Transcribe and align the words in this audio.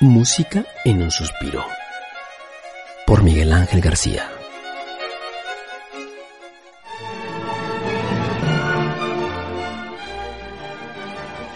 Música 0.00 0.62
en 0.84 1.00
un 1.00 1.10
suspiro. 1.10 1.64
Por 3.06 3.22
Miguel 3.22 3.50
Ángel 3.50 3.80
García. 3.80 4.28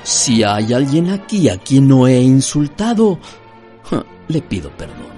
Si 0.03 0.43
hay 0.43 0.73
alguien 0.73 1.11
aquí 1.11 1.51
a 1.51 1.59
quien 1.59 1.87
no 1.87 2.07
he 2.07 2.19
insultado, 2.23 3.19
le 4.29 4.41
pido 4.41 4.71
perdón. 4.71 5.11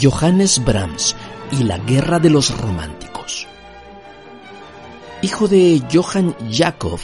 Johannes 0.00 0.64
Brahms 0.64 1.14
y 1.52 1.64
la 1.64 1.76
Guerra 1.76 2.18
de 2.18 2.30
los 2.30 2.58
Románticos. 2.58 3.07
Hijo 5.22 5.48
de 5.48 5.82
Johann 5.92 6.34
Jakob 6.50 7.00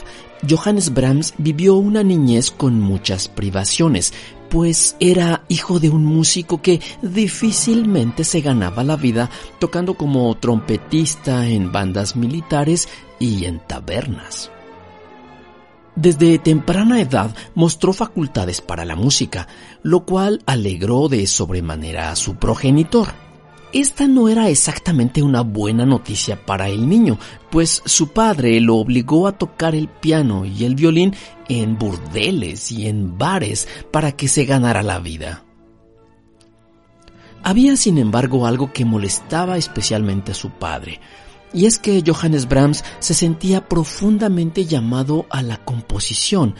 Johannes 0.49 0.93
Brahms 0.93 1.35
vivió 1.39 1.77
una 1.77 2.03
niñez 2.03 2.51
con 2.51 2.81
muchas 2.81 3.29
privaciones, 3.29 4.13
pues 4.51 4.97
era 5.01 5.45
hijo 5.49 5.81
de 5.81 5.91
un 5.91 6.05
músico 6.05 6.61
que 6.61 6.81
difícilmente 7.03 8.25
se 8.25 8.41
ganaba 8.41 8.85
la 8.85 8.97
vida 8.97 9.31
tocando 9.59 9.95
como 9.95 10.35
trompetista 10.37 11.47
en 11.49 11.73
bandas 11.73 12.17
militares 12.17 12.89
y 13.19 13.47
en 13.47 13.61
tabernas. 13.61 14.51
Desde 15.97 16.39
temprana 16.39 17.01
edad 17.01 17.35
mostró 17.55 17.93
facultades 17.93 18.61
para 18.61 18.85
la 18.85 18.97
música, 18.97 19.47
lo 19.83 20.05
cual 20.05 20.43
alegró 20.45 21.09
de 21.09 21.27
sobremanera 21.27 22.11
a 22.11 22.17
su 22.17 22.35
progenitor. 22.35 23.24
Esta 23.75 24.07
no 24.07 24.29
era 24.29 24.49
exactamente 24.51 25.21
una 25.21 25.41
buena 25.41 25.85
noticia 25.85 26.47
para 26.47 26.69
el 26.69 26.89
niño, 26.89 27.19
pues 27.51 27.83
su 27.85 28.11
padre 28.11 28.61
lo 28.61 28.77
obligó 28.77 29.27
a 29.27 29.37
tocar 29.37 29.75
el 29.75 29.89
piano 29.89 30.45
y 30.45 30.65
el 30.65 30.77
violín 30.77 31.13
en 31.49 31.77
burdeles 31.77 32.71
y 32.71 32.87
en 32.87 33.19
bares 33.19 33.67
para 33.91 34.13
que 34.13 34.29
se 34.29 34.45
ganara 34.45 34.85
la 34.85 35.01
vida. 35.01 35.43
Había, 37.43 37.77
sin 37.77 37.99
embargo, 37.99 38.47
algo 38.47 38.73
que 38.73 38.85
molestaba 38.85 39.57
especialmente 39.57 40.31
a 40.31 40.37
su 40.37 40.51
padre, 40.51 41.01
y 41.53 41.67
es 41.67 41.81
que 41.81 42.01
Johannes 42.07 42.47
Brahms 42.47 42.85
se 43.01 43.13
sentía 43.13 43.69
profundamente 43.69 44.67
llamado 44.67 45.27
a 45.31 45.43
la 45.43 45.57
composición, 45.57 46.55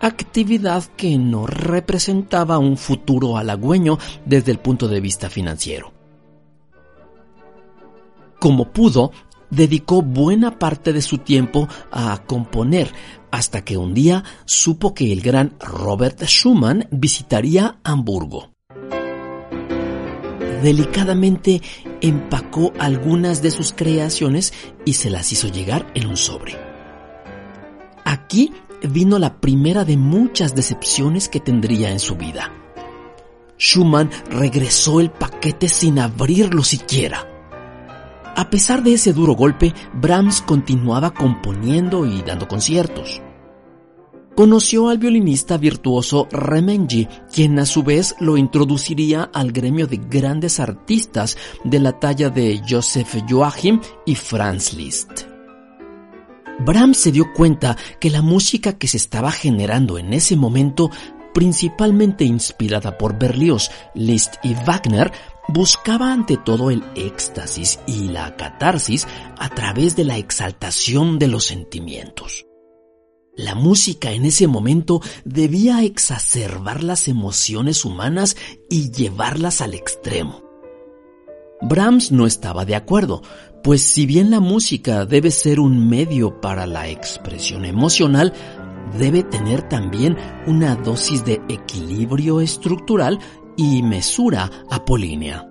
actividad 0.00 0.82
que 0.96 1.16
no 1.16 1.46
representaba 1.46 2.58
un 2.58 2.76
futuro 2.76 3.36
halagüeño 3.36 4.00
desde 4.24 4.50
el 4.50 4.58
punto 4.58 4.88
de 4.88 5.00
vista 5.00 5.30
financiero. 5.30 5.95
Como 8.38 8.72
pudo, 8.72 9.12
dedicó 9.50 10.02
buena 10.02 10.58
parte 10.58 10.92
de 10.92 11.02
su 11.02 11.18
tiempo 11.18 11.68
a 11.90 12.22
componer, 12.26 12.92
hasta 13.30 13.64
que 13.64 13.76
un 13.76 13.94
día 13.94 14.24
supo 14.44 14.94
que 14.94 15.12
el 15.12 15.20
gran 15.20 15.54
Robert 15.60 16.22
Schumann 16.24 16.88
visitaría 16.90 17.78
Hamburgo. 17.84 18.50
Delicadamente 20.62 21.60
empacó 22.00 22.72
algunas 22.78 23.42
de 23.42 23.50
sus 23.50 23.72
creaciones 23.72 24.52
y 24.84 24.94
se 24.94 25.10
las 25.10 25.30
hizo 25.32 25.48
llegar 25.48 25.86
en 25.94 26.06
un 26.06 26.16
sobre. 26.16 26.56
Aquí 28.04 28.52
vino 28.82 29.18
la 29.18 29.40
primera 29.40 29.84
de 29.84 29.96
muchas 29.96 30.54
decepciones 30.54 31.28
que 31.28 31.40
tendría 31.40 31.90
en 31.90 32.00
su 32.00 32.16
vida. 32.16 32.52
Schumann 33.58 34.10
regresó 34.30 35.00
el 35.00 35.10
paquete 35.10 35.68
sin 35.68 35.98
abrirlo 35.98 36.62
siquiera. 36.62 37.35
A 38.36 38.50
pesar 38.50 38.82
de 38.82 38.92
ese 38.92 39.14
duro 39.14 39.34
golpe, 39.34 39.72
Brahms 39.94 40.42
continuaba 40.42 41.14
componiendo 41.14 42.04
y 42.04 42.20
dando 42.20 42.46
conciertos. 42.46 43.22
Conoció 44.34 44.90
al 44.90 44.98
violinista 44.98 45.56
virtuoso 45.56 46.28
Remengi, 46.30 47.08
quien 47.32 47.58
a 47.58 47.64
su 47.64 47.82
vez 47.82 48.14
lo 48.20 48.36
introduciría 48.36 49.30
al 49.32 49.52
gremio 49.52 49.86
de 49.86 49.96
grandes 49.96 50.60
artistas 50.60 51.38
de 51.64 51.80
la 51.80 51.98
talla 51.98 52.28
de 52.28 52.60
Joseph 52.68 53.22
Joachim 53.26 53.80
y 54.04 54.14
Franz 54.14 54.74
Liszt. 54.74 55.22
Brahms 56.58 56.98
se 56.98 57.12
dio 57.12 57.32
cuenta 57.32 57.74
que 57.98 58.10
la 58.10 58.20
música 58.20 58.74
que 58.74 58.86
se 58.86 58.98
estaba 58.98 59.32
generando 59.32 59.96
en 59.96 60.12
ese 60.12 60.36
momento, 60.36 60.90
principalmente 61.32 62.24
inspirada 62.24 62.98
por 62.98 63.18
Berlioz, 63.18 63.70
Liszt 63.94 64.34
y 64.42 64.52
Wagner, 64.66 65.10
buscaba 65.48 66.12
ante 66.12 66.36
todo 66.36 66.70
el 66.70 66.82
éxtasis 66.94 67.80
y 67.86 68.08
la 68.08 68.36
catarsis 68.36 69.06
a 69.38 69.48
través 69.48 69.96
de 69.96 70.04
la 70.04 70.18
exaltación 70.18 71.18
de 71.18 71.28
los 71.28 71.44
sentimientos. 71.44 72.46
La 73.36 73.54
música 73.54 74.12
en 74.12 74.24
ese 74.24 74.46
momento 74.46 75.02
debía 75.24 75.82
exacerbar 75.82 76.82
las 76.82 77.06
emociones 77.06 77.84
humanas 77.84 78.36
y 78.70 78.90
llevarlas 78.90 79.60
al 79.60 79.74
extremo. 79.74 80.42
Brahms 81.60 82.12
no 82.12 82.26
estaba 82.26 82.64
de 82.64 82.76
acuerdo, 82.76 83.22
pues 83.62 83.82
si 83.82 84.06
bien 84.06 84.30
la 84.30 84.40
música 84.40 85.04
debe 85.04 85.30
ser 85.30 85.60
un 85.60 85.88
medio 85.88 86.40
para 86.40 86.66
la 86.66 86.88
expresión 86.88 87.64
emocional, 87.64 88.32
debe 88.98 89.22
tener 89.22 89.68
también 89.68 90.16
una 90.46 90.76
dosis 90.76 91.24
de 91.24 91.42
equilibrio 91.48 92.40
estructural 92.40 93.18
y 93.56 93.82
mesura 93.82 94.50
apolínea. 94.70 95.48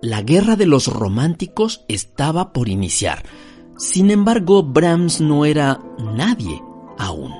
La 0.00 0.22
guerra 0.22 0.56
de 0.56 0.66
los 0.66 0.88
románticos 0.88 1.84
estaba 1.86 2.52
por 2.52 2.68
iniciar. 2.68 3.24
Sin 3.76 4.10
embargo, 4.10 4.62
Brahms 4.62 5.20
no 5.20 5.44
era 5.44 5.80
nadie 5.98 6.60
aún. 6.98 7.32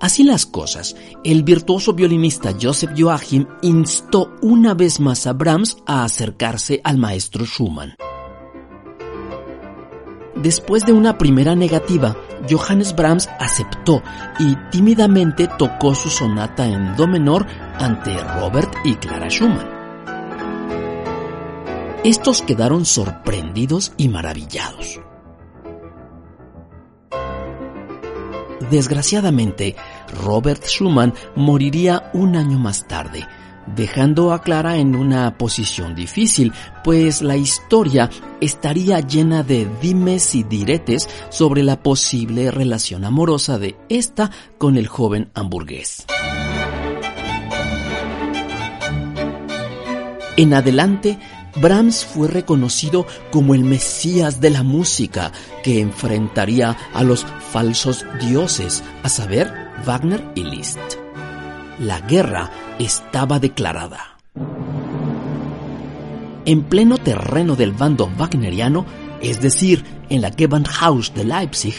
Así 0.00 0.22
las 0.24 0.46
cosas, 0.46 0.94
el 1.24 1.42
virtuoso 1.42 1.94
violinista 1.94 2.54
Joseph 2.60 2.92
Joachim 2.96 3.46
instó 3.62 4.36
una 4.42 4.74
vez 4.74 5.00
más 5.00 5.26
a 5.26 5.32
Brahms 5.32 5.78
a 5.86 6.04
acercarse 6.04 6.80
al 6.84 6.98
maestro 6.98 7.44
Schumann. 7.44 7.94
Después 10.46 10.86
de 10.86 10.92
una 10.92 11.18
primera 11.18 11.56
negativa, 11.56 12.14
Johannes 12.48 12.94
Brahms 12.94 13.28
aceptó 13.40 14.00
y 14.38 14.54
tímidamente 14.70 15.48
tocó 15.58 15.92
su 15.92 16.08
sonata 16.08 16.68
en 16.68 16.94
do 16.94 17.08
menor 17.08 17.44
ante 17.80 18.16
Robert 18.16 18.72
y 18.84 18.94
Clara 18.94 19.28
Schumann. 19.28 19.66
Estos 22.04 22.42
quedaron 22.42 22.84
sorprendidos 22.84 23.92
y 23.96 24.08
maravillados. 24.08 25.00
Desgraciadamente, 28.70 29.74
Robert 30.24 30.62
Schumann 30.64 31.12
moriría 31.34 32.12
un 32.14 32.36
año 32.36 32.60
más 32.60 32.86
tarde, 32.86 33.26
dejando 33.74 34.32
a 34.32 34.42
Clara 34.42 34.76
en 34.76 34.94
una 34.94 35.38
posición 35.38 35.94
difícil, 35.94 36.52
pues 36.84 37.22
la 37.22 37.36
historia 37.36 38.10
estaría 38.40 39.00
llena 39.00 39.42
de 39.42 39.68
dimes 39.80 40.34
y 40.34 40.42
diretes 40.42 41.08
sobre 41.30 41.62
la 41.62 41.82
posible 41.82 42.50
relación 42.50 43.04
amorosa 43.04 43.58
de 43.58 43.76
esta 43.88 44.30
con 44.58 44.76
el 44.76 44.86
joven 44.86 45.30
hamburgués. 45.34 46.06
En 50.36 50.52
adelante, 50.52 51.18
Brahms 51.60 52.04
fue 52.04 52.28
reconocido 52.28 53.06
como 53.30 53.54
el 53.54 53.64
Mesías 53.64 54.40
de 54.40 54.50
la 54.50 54.62
música 54.62 55.32
que 55.62 55.80
enfrentaría 55.80 56.76
a 56.92 57.02
los 57.02 57.24
falsos 57.24 58.04
dioses, 58.20 58.84
a 59.02 59.08
saber, 59.08 59.52
Wagner 59.84 60.22
y 60.34 60.44
Liszt. 60.44 61.05
La 61.78 62.00
guerra 62.00 62.50
estaba 62.78 63.38
declarada. 63.38 64.16
En 66.46 66.62
pleno 66.62 66.96
terreno 66.96 67.54
del 67.54 67.72
bando 67.72 68.10
wagneriano, 68.16 68.86
es 69.20 69.42
decir, 69.42 69.84
en 70.08 70.22
la 70.22 70.30
Gewandhaus 70.30 71.12
de 71.12 71.24
Leipzig, 71.24 71.74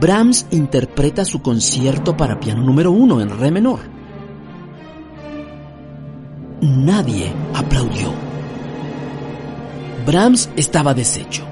Brahms 0.00 0.46
interpreta 0.52 1.24
su 1.24 1.42
concierto 1.42 2.16
para 2.16 2.38
piano 2.38 2.62
número 2.62 2.92
uno 2.92 3.20
en 3.20 3.36
re 3.36 3.50
menor. 3.50 3.80
Nadie 6.60 7.32
aplaudió. 7.52 8.12
Brahms 10.06 10.50
estaba 10.54 10.94
deshecho. 10.94 11.44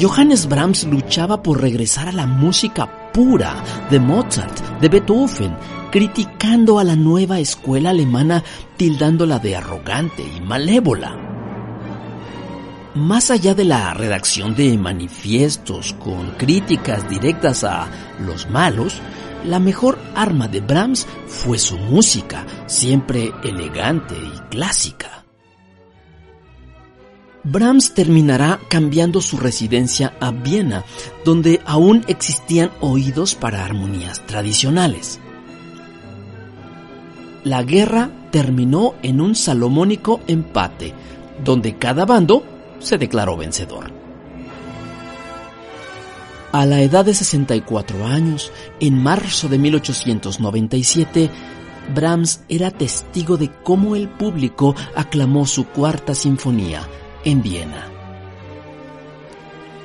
Johannes 0.00 0.48
Brahms 0.48 0.84
luchaba 0.84 1.42
por 1.42 1.60
regresar 1.60 2.06
a 2.06 2.12
la 2.12 2.26
música 2.26 3.10
pura 3.12 3.56
de 3.90 3.98
Mozart, 3.98 4.80
de 4.80 4.88
Beethoven, 4.88 5.56
criticando 5.90 6.78
a 6.78 6.84
la 6.84 6.96
nueva 6.96 7.40
escuela 7.40 7.90
alemana 7.90 8.44
tildándola 8.76 9.38
de 9.38 9.56
arrogante 9.56 10.22
y 10.22 10.40
malévola. 10.40 11.16
Más 12.94 13.30
allá 13.30 13.54
de 13.54 13.64
la 13.64 13.94
redacción 13.94 14.54
de 14.54 14.76
manifiestos 14.76 15.92
con 15.94 16.32
críticas 16.32 17.08
directas 17.08 17.64
a 17.64 17.88
los 18.18 18.50
malos, 18.50 19.00
la 19.44 19.60
mejor 19.60 19.98
arma 20.14 20.48
de 20.48 20.60
Brahms 20.60 21.06
fue 21.26 21.58
su 21.58 21.78
música, 21.78 22.44
siempre 22.66 23.32
elegante 23.44 24.14
y 24.16 24.38
clásica. 24.50 25.24
Brahms 27.44 27.94
terminará 27.94 28.58
cambiando 28.68 29.20
su 29.20 29.36
residencia 29.36 30.14
a 30.20 30.32
Viena, 30.32 30.84
donde 31.24 31.60
aún 31.64 32.04
existían 32.08 32.70
oídos 32.80 33.34
para 33.34 33.64
armonías 33.64 34.26
tradicionales. 34.26 35.20
La 37.48 37.62
guerra 37.62 38.10
terminó 38.30 38.96
en 39.02 39.22
un 39.22 39.34
salomónico 39.34 40.20
empate, 40.26 40.92
donde 41.42 41.78
cada 41.78 42.04
bando 42.04 42.44
se 42.78 42.98
declaró 42.98 43.38
vencedor. 43.38 43.90
A 46.52 46.66
la 46.66 46.82
edad 46.82 47.06
de 47.06 47.14
64 47.14 48.04
años, 48.04 48.52
en 48.80 49.02
marzo 49.02 49.48
de 49.48 49.56
1897, 49.56 51.30
Brahms 51.94 52.42
era 52.50 52.70
testigo 52.70 53.38
de 53.38 53.50
cómo 53.62 53.96
el 53.96 54.10
público 54.10 54.76
aclamó 54.94 55.46
su 55.46 55.68
cuarta 55.68 56.14
sinfonía 56.14 56.86
en 57.24 57.42
Viena. 57.42 57.86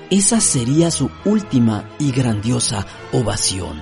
Esa 0.10 0.42
sería 0.42 0.92
su 0.92 1.10
última 1.24 1.86
y 1.98 2.12
grandiosa 2.12 2.86
ovación, 3.14 3.82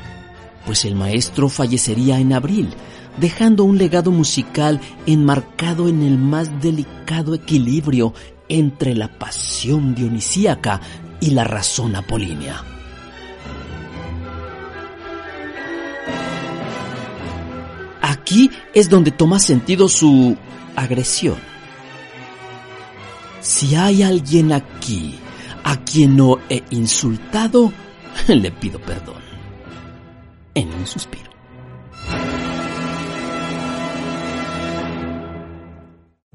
pues 0.67 0.85
el 0.85 0.93
maestro 0.93 1.49
fallecería 1.49 2.19
en 2.19 2.33
abril, 2.33 2.75
dejando 3.17 3.63
un 3.63 3.77
legado 3.77 4.11
musical 4.11 4.79
enmarcado 5.05 5.87
en 5.87 6.03
el 6.03 6.17
más 6.17 6.61
delicado 6.61 7.33
equilibrio 7.33 8.13
entre 8.49 8.95
la 8.95 9.07
pasión 9.07 9.95
dionisíaca 9.95 10.81
y 11.19 11.31
la 11.31 11.43
razón 11.43 11.95
apolínea. 11.95 12.63
Aquí 18.01 18.49
es 18.73 18.89
donde 18.89 19.11
toma 19.11 19.39
sentido 19.39 19.87
su 19.87 20.35
agresión. 20.75 21.37
Si 23.41 23.75
hay 23.75 24.03
alguien 24.03 24.51
aquí 24.51 25.15
a 25.63 25.77
quien 25.77 26.17
no 26.17 26.39
he 26.49 26.63
insultado, 26.71 27.71
le 28.27 28.51
pido 28.51 28.79
perdón. 28.79 29.21
En 30.53 30.73
un 30.73 30.85
suspiro. 30.85 31.30